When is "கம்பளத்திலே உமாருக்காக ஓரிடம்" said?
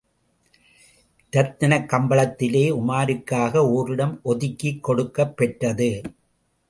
1.93-4.19